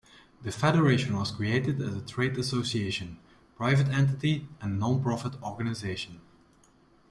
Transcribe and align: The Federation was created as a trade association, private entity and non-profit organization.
The 0.41 0.51
Federation 0.51 1.15
was 1.15 1.29
created 1.29 1.79
as 1.79 1.95
a 1.95 2.01
trade 2.01 2.35
association, 2.39 3.19
private 3.55 3.87
entity 3.89 4.47
and 4.59 4.79
non-profit 4.79 5.35
organization. 5.43 6.21